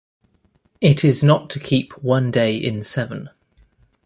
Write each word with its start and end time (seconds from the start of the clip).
It 0.81 1.05
is 1.05 1.23
not 1.23 1.51
to 1.51 1.59
keep 1.59 1.93
one 2.03 2.31
day 2.31 2.57
in 2.57 2.81
seven. 2.83 3.29